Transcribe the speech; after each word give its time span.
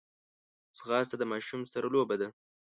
ځغاسته 0.77 1.15
د 1.19 1.23
ماشوم 1.31 1.61
سره 1.73 1.85
لوبه 1.93 2.15
ده 2.21 2.27